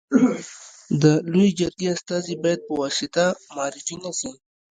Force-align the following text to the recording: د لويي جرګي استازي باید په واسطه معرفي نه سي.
د 1.01 1.03
لويي 1.31 1.51
جرګي 1.59 1.87
استازي 1.95 2.35
باید 2.43 2.61
په 2.67 2.73
واسطه 2.81 3.25
معرفي 3.55 3.95
نه 4.03 4.11
سي. 4.19 4.31